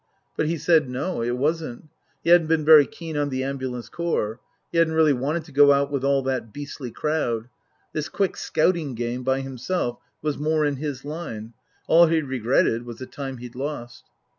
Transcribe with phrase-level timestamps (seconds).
[0.35, 1.89] But he said, No; it wasn't.
[2.23, 4.39] He hadn't been very keen on the Ambulance Corps.
[4.71, 7.49] He hadn't really wanted to go out with ah 1 that beastly crowd.
[7.93, 11.53] This quick scouting game by himself was more in his line.
[11.85, 14.05] All he regretted was the time he'd lost.